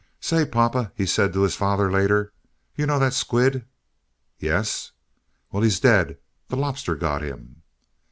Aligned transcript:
"Say, 0.19 0.45
papa," 0.47 0.91
he 0.95 1.05
said 1.05 1.31
to 1.33 1.41
his 1.43 1.53
father, 1.53 1.91
later, 1.91 2.33
"you 2.75 2.87
know 2.87 2.97
that 2.97 3.13
squid?" 3.13 3.65
"Yes." 4.39 4.93
"Well, 5.51 5.61
he's 5.61 5.79
dead. 5.79 6.17
The 6.47 6.55
lobster 6.57 6.95
got 6.95 7.21
him." 7.21 7.61